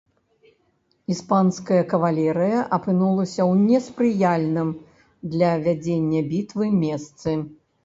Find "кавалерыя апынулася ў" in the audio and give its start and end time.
1.91-3.67